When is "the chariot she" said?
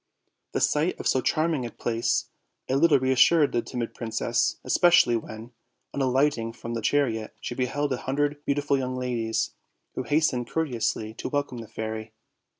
6.73-7.53